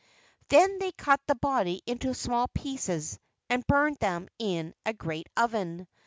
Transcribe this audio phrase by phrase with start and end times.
[0.49, 3.19] Then they cut the body into small pieces
[3.51, 5.87] and burned them in a great oven.